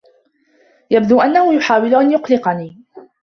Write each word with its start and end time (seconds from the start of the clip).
يبدو 0.91 1.21
أنّه 1.21 1.53
يحاول 1.53 1.95
أن 1.95 2.11
يقلقني. 2.11 2.83